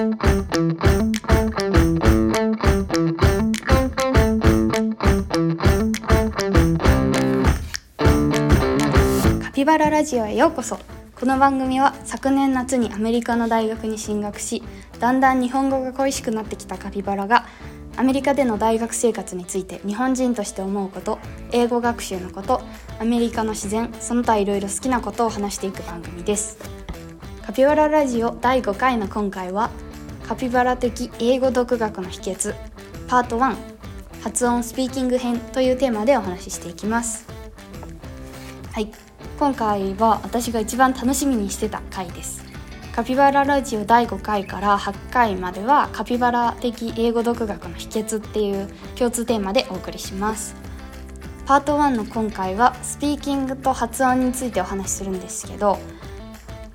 [0.00, 0.06] カ
[9.52, 10.78] ピバララジオへようこそ。
[11.14, 14.62] この番組は昨年夏にアメリカの大学に進学し
[15.00, 17.44] だんだん日本語が恋しくなってきたカピバラが
[17.98, 21.18] アメリカでの大学生活について日本人として思うこと
[21.52, 22.62] 英語学習のこと
[22.98, 26.56] アメリカの自然その他いろいろ好きなことを話していく番組です。
[27.44, 29.70] カピバララジオ第5回の今回は
[30.30, 32.54] カピバラ的英語独学の秘訣
[33.08, 33.56] パート1
[34.22, 37.26] 発音スピーキング編というテーマでお話ししていきます。
[38.70, 38.92] はい。
[39.40, 42.44] 今回は私が一番楽しみにしてた回です。
[42.94, 50.54] カピバララジオ第5回から8回まではカピバラ的英語独学の秘訣っていう共通テーマでお送りします。
[51.44, 55.80] パート1の今回はスピーキングと発音についてお話しするんですけど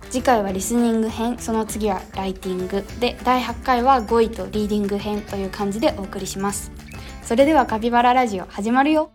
[0.09, 6.71] 次回はリスニング編その次はライティングで第8回は語彙とリーディング編という感じでお送りします。
[7.24, 9.12] それではカピバララジオ始まるよ。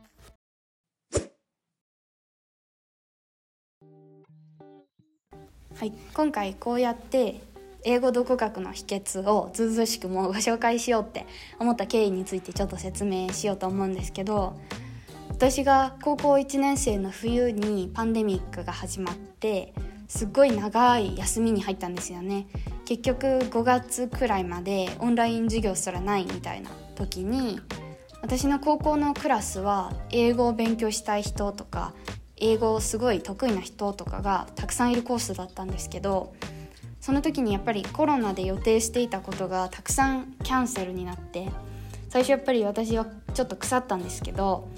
[5.77, 7.41] はい今回こうやって
[7.85, 11.25] 英語独学の秘訣をずうずうしくもうご紹介しようって
[11.59, 14.61] 思った経緯についてちょっと説明しようと思うんですけど
[15.31, 19.73] 私が高校1年生の冬にパンデミックが始まって
[20.11, 22.49] すっごい長い休みに入ったんですよね。
[22.85, 27.61] 結局5月くらいまでオンライン授業すらないみたいな時に
[28.21, 31.95] 私の高校のクラスは英語を勉強したい人とか
[32.37, 36.35] 英語をすごい得意な人とかがたくさんいるコースだったんですけど
[37.01, 41.49] その時にやっぱりコロナで予定していたことがたくさんキャンセルになって
[42.09, 44.69] 最初やっぱり私はちょっと腐ったんですけど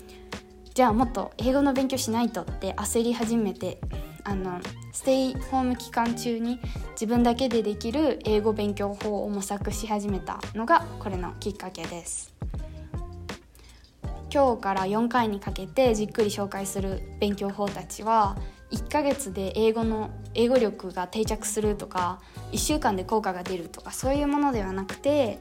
[0.74, 3.80] じゃあもっと英語の勉強しないとって焦り始めて
[4.24, 4.60] あの
[4.92, 6.60] ステイホーム期間中に
[6.92, 12.32] 自分だけでできる英語勉強法を模索し始めたのがこれのきっかけです。
[14.32, 18.38] 今日から4回にかけてじっくり紹介する勉強法たちは
[18.70, 22.18] 1ヶ月で英語の英語力が定着するとか
[22.52, 25.38] 1週間で効果が出るとかそういうものではなくて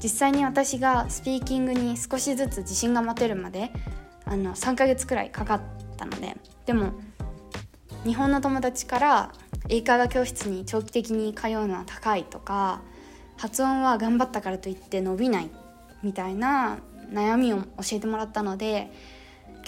[0.00, 3.72] 実際に私がスピーキングに少しずつ自信が持てるまで
[4.24, 5.60] あの3ヶ月くらいかかっ
[5.96, 6.36] たので
[6.66, 6.92] でも
[8.04, 9.32] 日本の友達から
[9.68, 12.80] 英会話教室に長期的に通うのは高いとか
[13.36, 15.50] 発音は頑張ったからといって伸びない
[16.02, 16.78] みたいな
[17.12, 18.90] 悩みを教えてもらったので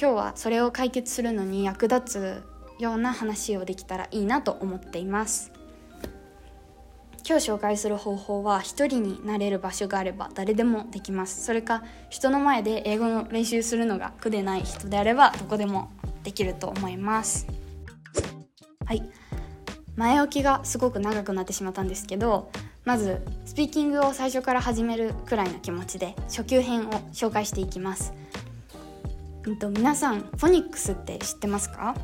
[0.00, 2.42] 今日はそれを解決するのに役立
[2.78, 5.52] つような話をできたらいいなと思っています。
[7.24, 11.44] 今日紹介する方法は一人になれる場所があれば誰でもできます。
[11.44, 15.90] それか人の前で英語の練習するのが苦でない人であればどこでも
[16.24, 17.61] できると思います。
[18.92, 19.02] はい。
[19.96, 22.52] 前置きがすごく長くなってしまったんですけど
[22.84, 28.12] まずスピーキングを最初から始めるくらいの気持ちで初級編を紹介していきます、
[29.44, 31.94] うんと、皆さんフォニックスって知ってますか？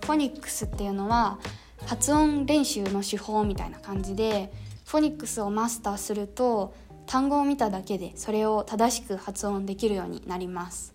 [0.00, 1.38] フォニックスっていうのは
[1.84, 4.50] 発音練習の手法みたいな感じで
[4.86, 6.74] フォニックスをマスターすると
[7.04, 10.94] 単語を見ただけでそれを正しく発音できるようになります。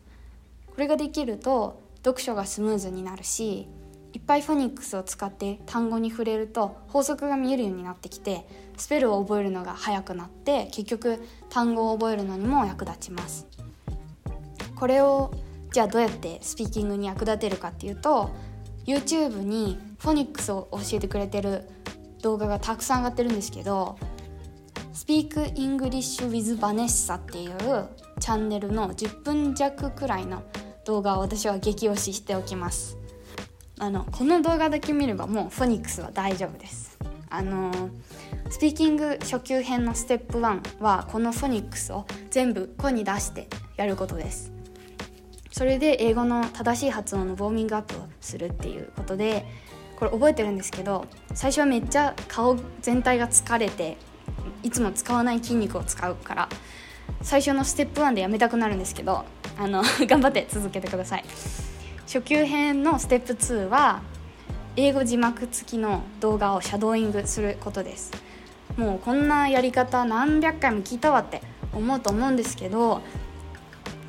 [0.66, 3.68] これができると読書がスムーズになるし
[4.14, 8.48] いっぱいフォニックスを使って単語に触れると法則が見えるようになってきて
[8.78, 13.48] スペルを覚えるのが早くなって結局単語を覚えるのにも役立ちます。
[14.76, 15.32] これを
[15.72, 18.32] じゃあどうやってスピーキングに役立てるかっていうと
[18.86, 21.70] YouTube にフォニックスを教えてくれてる
[22.22, 23.98] 動画がたくさん上がってるんですけど
[24.94, 27.88] Speak English with Vanessa っていう
[28.20, 30.44] チャンネルの10分弱くらいの
[30.86, 32.99] 動画を私は激推ししておきます。
[33.80, 36.98] あのこの動画だけ見ればもうフォニックスは大丈夫です。
[37.30, 37.72] あの
[38.50, 43.48] スピーキング初級編のステップ1はこのフォニックスを全部声に出して
[43.78, 44.52] やることです。
[45.52, 49.46] それで英語の正しい発音のウォーミングアップをするっていうことで
[49.98, 53.98] これ覚えてるんですけど最初はめっちゃ顔全体が疲れて
[54.64, 56.50] いつも使わない筋肉を使うから
[57.22, 59.26] 最初のステップ1でやめたくなるんですけど
[59.58, 61.26] あの 頑張って続けてください。
[62.12, 64.02] 初級編のステップ2は
[64.76, 68.12] 英語字幕付きの動画をシャドーイングすることです。
[68.78, 73.04] もうこんなやり方何百回も聞いたわって思うと思うんですけど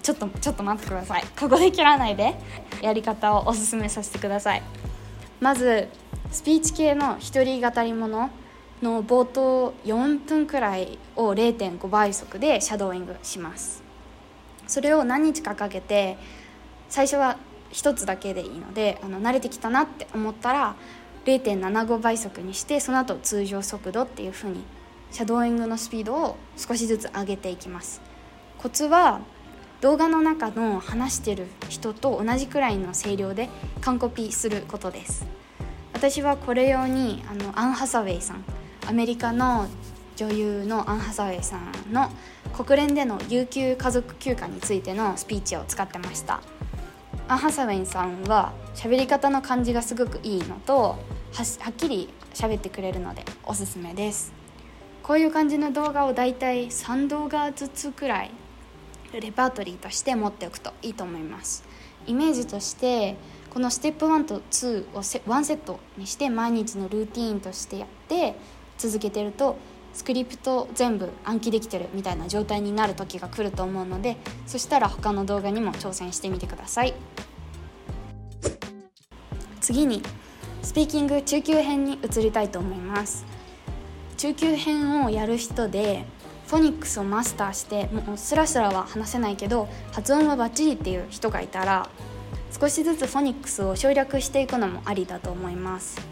[0.03, 1.25] ちょっとちょっと待ってください。
[1.39, 2.37] ここで切らないで。
[2.81, 4.63] やり方をおすすめさせてください。
[5.39, 5.91] まず
[6.31, 8.31] スピーチ系の一人語り物
[8.81, 13.83] の冒頭4分くらいを0.5倍速でシャドーイングします。
[14.67, 16.17] それを何日かかけて
[16.89, 17.37] 最初は
[17.73, 20.77] 1つだけでいいのであの慣れてきたなって思ったら
[21.25, 24.65] 0.75倍速にしてその後通常速度っていう風に
[25.11, 28.01] シャドーイングのスピードを少しずつ上げていきます。
[28.59, 29.21] コツは
[29.81, 33.49] 動画の中の話してる人と同じくらいの声量で
[33.81, 35.27] 完コピすることです。
[35.93, 38.45] 私はこれ用にあのアン・ハサウェイさん
[38.87, 39.67] アメリカの
[40.17, 42.11] 女優のアン・ハサウェイさんの
[42.53, 46.41] 国連での有給家族休暇についてのスピーチを使ってました。
[47.31, 50.97] アン・ハサウェイさんは喋り方の感じがすごくいいのとは
[51.69, 54.33] っきり喋ってくれるのでおすすめです。
[55.05, 58.33] こういう感じの動画をだいたい3動画ずつくらい
[59.13, 61.63] レパートリーとして持っておくといいと思います。
[62.05, 63.15] イメージとして
[63.51, 68.35] このステップ1と2をセ1セットにして毎日のルーティーンとしてやって
[68.77, 69.57] 続けてると
[70.01, 74.17] スクリプト全部暗記できてるみたいな状態になる時が来ると思うので
[74.47, 76.95] そしたら他の動画にも挑戦してみてください。
[79.61, 80.03] 次に
[80.63, 83.27] スピーキング中級編に移りたいと思います。
[84.17, 86.07] 中級編をやる人で
[86.47, 91.91] フォニックスをマスターしてもうスラスラは話せないけど発音はバッチリっていう人がいたら
[92.59, 96.10] 少しずつフォニックスを省略していくのもありだと思います。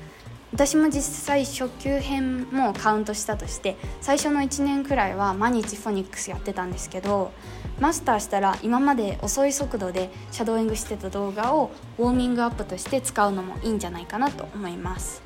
[0.52, 7.32] 私も実際初級編もカウントしたとして最初の1年くらいは毎日フォニックスやってたんですけど
[7.80, 15.22] マスターしたら今まで遅い速度でシャドーイングしてた動画をウォーミングアップとして使うのもいいんじゃないかなと思います。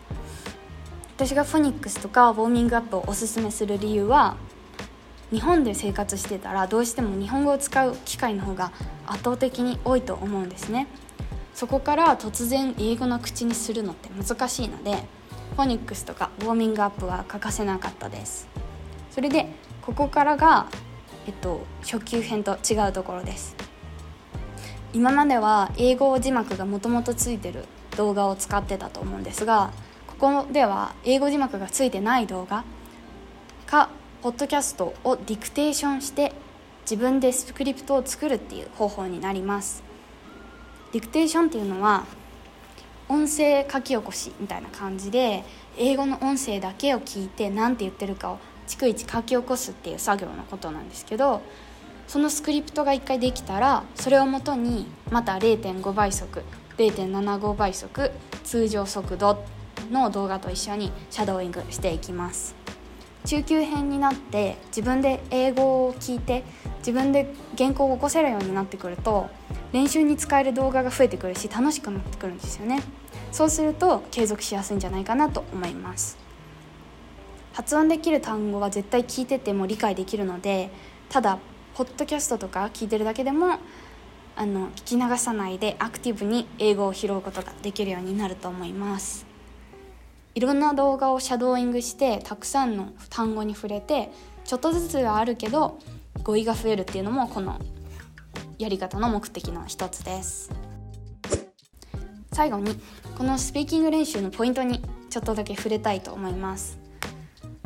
[1.16, 4.36] 私がフォニックスとかウォーミングアップをおすすめする理由は
[5.30, 8.72] 日本で生活してたらどうしても日本語を使う機会の方が
[9.06, 10.88] 圧倒的に多いと思うんですね。
[11.54, 15.04] そこから突然英語の口にするのって難しいので
[15.54, 18.48] フォニックスとかウォーミングアップは欠かせなかったです。
[19.10, 19.48] それで
[19.82, 20.68] ここからが、
[21.26, 23.54] えっと、初級編と違うところです。
[24.94, 27.64] 今までは英語字幕がもともとついてる
[27.96, 29.72] 動画を使ってたと思うんですが
[30.06, 32.64] ここでは英語字幕がついてない動画
[33.66, 33.88] か
[34.22, 36.32] ポッドキャストをディクテーションして
[36.82, 39.82] 自分でスクリプトを作るっていう方法になります。
[40.92, 42.04] ディクテーションっていうのは
[43.08, 45.44] 音声書き起こしみたいな感じで
[45.76, 51.42] 英語の音声だけを聞いて何て言ってるかを逐一書き起こすっていう作業のことなんですけど
[52.06, 56.42] そのスクリプトが1回できたらそれをもとにまた0.5倍速
[56.76, 58.10] 0.75倍速
[58.44, 59.44] 通常速度
[59.90, 62.54] の動画と一緒にシャドーイングしていきます。
[63.24, 66.42] 中級編になって自分で英語を聞いて
[66.78, 69.30] 自分で原稿を起こせるようになってくると
[69.72, 72.82] 練習に使える動画が増えてくるし楽しくなってくるんですよね。
[73.30, 76.18] そうすると継続しやすいんじゃないかなと思います。
[77.54, 80.70] 発音できる単語は絶対聞いてても理解できるので
[81.08, 81.38] ただ
[81.74, 83.58] ポッドキャストとか聞いてるだけでも
[84.36, 89.26] あの聞き流さないでアクティブに英語を拾うことができるようになると思います。
[90.34, 94.10] いろんな動画をシャドーイングしてたくさんの単語に触れて
[94.44, 95.78] ちょっとずつはあるけど
[96.22, 97.60] 語彙が増えるっていうのもこの
[98.62, 100.50] やり方の目的の一つです。
[102.32, 102.74] 最後に
[103.18, 104.80] このスピーキング練習のポイントに
[105.10, 106.78] ちょっとだけ触れたいと思います。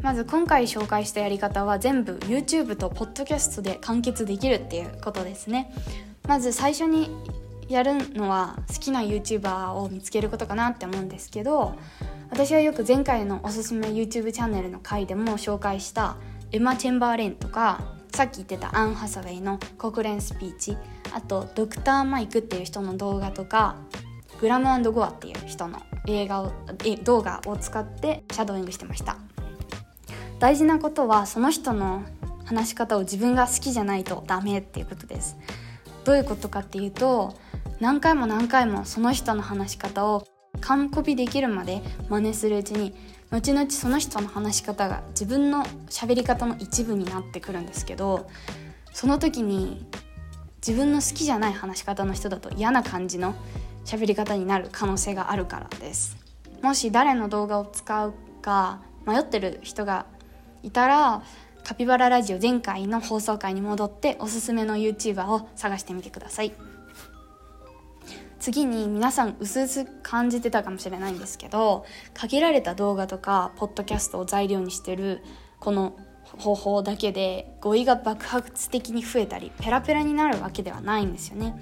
[0.02, 5.72] まず今回紹介したやり方は全部 YouTube と Podcast で完結できるっていうことですね。
[6.26, 7.10] まず最初に
[7.68, 11.74] やるのは好きな YouTuber を見つけることかなって思うんですけど
[12.30, 16.16] 私はよく前回のおすすめ YouTube チャンネルの回でも紹介した
[16.52, 20.76] エマ・チェンバーレンとかさっき言ってたアン・ハサウェイの国連スピーチ。
[21.12, 23.76] あとドクター・マイクっていう人の動画とか
[24.40, 26.52] グラムゴアっていう人の映画を
[26.84, 29.16] え動画を使ってシャドーイングしてました。
[30.38, 32.02] 大事なことはその人の
[32.44, 35.36] 話し方を自分が好きじゃないとダメっていうことです。
[36.04, 37.34] どういうことかっていうと
[37.80, 40.26] 何回も何回もその人の話し方を
[40.60, 42.94] 完コピできるまで真似するうちに
[43.30, 48.28] 後々その人の話し方が自分の喋り方の一部になってくるんですけど
[48.92, 49.86] その時に
[50.66, 53.34] 自分の好きじゃない話し方の人だと嫌な感じの
[53.84, 56.16] 喋り方になる可能性があるからです。
[56.62, 60.06] もし誰の動画を使うか迷ってる人が
[60.62, 61.22] いたら
[61.62, 66.52] カピバララジオ前回の放送回に戻っておすすめの YouTuber を探してみてください。
[68.46, 71.84] 次に皆さん薄々感じてたかもしれないんですけど
[72.14, 75.20] 限られた動画とかポッドキャストを材料にしてる
[75.58, 81.60] この方法だけで語彙が爆発的に増えたりペラペラになるわけではないんですよね。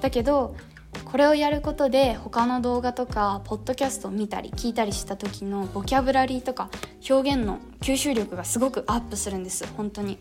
[0.00, 0.56] だけど
[1.04, 6.68] これをやることで他の動画とかポッドキャストを見たり聞いたりした時のボキャブラリーとか
[7.08, 10.18] 表現の吸収力がすごくアップするんです本当に。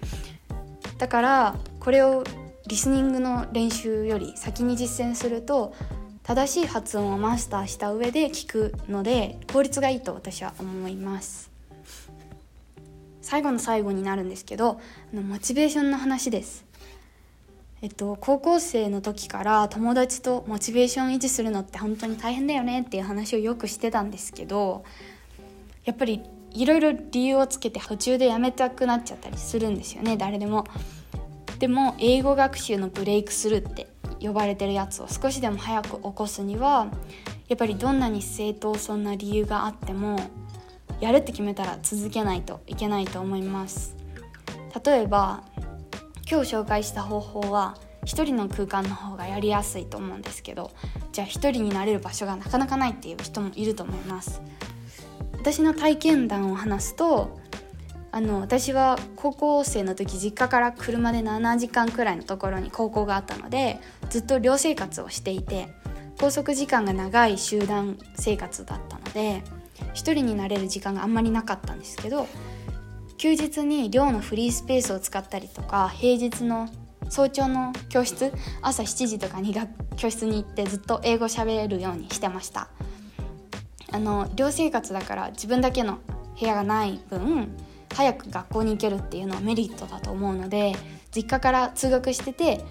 [1.00, 2.24] だからこれを
[2.68, 5.74] リスニングの練習より先に実践すると
[6.24, 11.50] 正しい発音をマスターした上で聞くので効率がいいと私は思います
[13.22, 14.82] 最後の最後になるんですけど
[15.14, 16.66] あのモチベーションの話です
[17.80, 24.84] えっと、高校生の時から友達とモチベーション維持するのって本当に大変だよねっていう話をよくしてたんですけど
[25.86, 30.66] やっぱりいろいろ理由をつけて途中でやめたくなっちゃったりするんですよね誰でも。
[31.60, 33.88] でも英語学習のブレイクスルーって
[34.20, 36.88] 呼ばれてるやつを少しでも早く起こすには
[37.48, 40.20] やっぱりどんなに正当そんな理由があっても
[41.00, 43.96] やるって決めたら続けないといけないと思います。
[44.86, 45.44] 例えば
[46.30, 50.72] 今日紹介した方法は一人の空間の方がやりやすいと思うんですけど
[51.12, 54.42] じゃあ一人になれる場所がなかなかないっていう人もいると思います。
[55.34, 57.40] 私の体験談を話すと
[58.18, 65.70] あの私は高校生の時実家から車で7時間くらいのところに高校があったのでずっと寮生活をしていて
[66.18, 69.44] 拘束時間が長い集団生活だったので
[69.94, 72.26] 一人になれる時間があんまりなかったんですけど
[73.20, 76.70] 休日に寮のフリースペースを使ったりとか平日の
[77.10, 78.34] 早朝の教室
[78.64, 79.56] 朝7時とかに
[79.96, 82.68] 教室に行ってずっと英語喋れるようにしてました。
[83.92, 86.00] あの寮生活だから自分だけの
[86.40, 87.56] 部屋がない分
[87.94, 90.76] 早く学校に行けるっていうのはメリットだと思うので
[91.16, 92.64] 実家から通学してて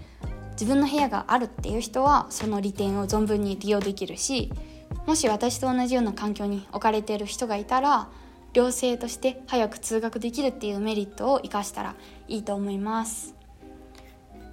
[0.52, 4.52] 自分の部屋があるっていう人はその利点を存分に利用できるし
[5.06, 8.08] もし私と同じような環境に置かれている人がいたら
[8.52, 11.94] 寮生として早く通学できるっていうメリットを生かしたら
[12.26, 13.34] いいと思います。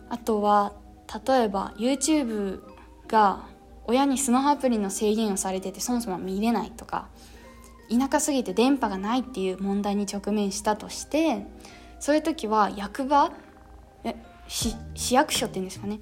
[0.10, 0.74] あとは
[1.25, 2.62] 例えば YouTube
[3.08, 3.46] が
[3.86, 7.08] 親にスマホアプリの制限をされててそもそも見れないとか
[8.00, 11.46] 田舎すぎて電波がないっていう問題に直面したとして
[12.00, 13.32] そういう時は役場
[14.48, 14.76] 市
[15.14, 16.00] 役所っていうんですかね。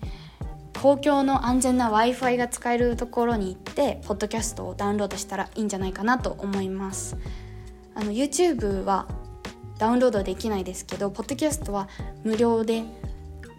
[0.81, 7.17] 公共の安全な w i f i が使えるところに行ってポッドキャストをダウンロードしたらいいんじゃないかなと思います。
[7.93, 9.07] あの YouTube は
[9.77, 11.87] ダウンロードできないですけどポッドキャストは
[12.23, 12.83] 無料で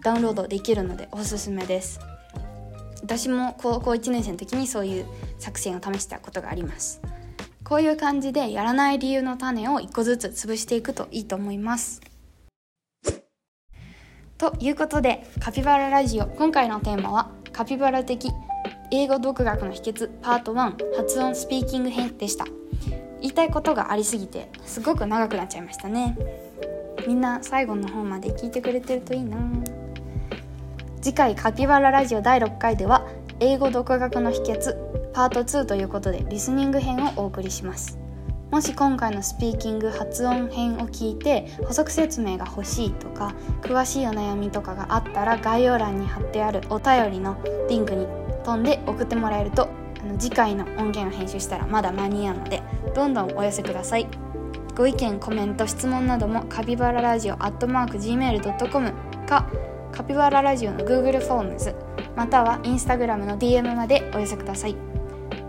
[0.03, 2.01] ダウンロードできるのでおすすめです。
[3.03, 5.07] 私も高校1年生の時にそういう
[5.39, 7.01] 作戦を試したことがあります。
[7.73, 12.03] こういう感じでやらない理由の種を1個ずつ潰していくといいと思います。
[14.37, 18.29] ということでカピバララジオ今回のテーマはカピバラ的
[18.91, 22.45] 英語独学の秘訣パート1発音スピーキング編でした。
[23.23, 26.19] 言いたいことがありすぎてすごく長くなっちゃいましたね。
[27.09, 29.39] みんな最後の方まで聞いてくれてるといいな。
[31.01, 33.09] 次回カピバララジオ第6回では
[33.41, 37.99] 英語独学の秘訣パート2ということでリスニング編をお送りします。
[38.51, 48.07] もし今回のスピーキング発音編を聞いて補足説明が欲しいとか詳しいお悩みとかがあったら概要欄に貼ってあるお便りのリンクに
[48.45, 49.71] 飛んで送ってもらえると
[50.03, 52.63] あの次回の音源を編集したらまだ間に合うので
[52.95, 54.07] どんどんお寄せください。
[54.75, 58.93] ご意見コメント質問などもカピバララジオアットマーク Gmail.com
[59.27, 59.47] か
[59.93, 61.75] カピバララジオの Google フォームズ
[62.17, 64.92] または Instagram の DM までお寄せください。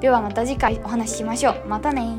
[0.03, 1.65] ではまた次回お話ししましょう。
[1.65, 2.17] またね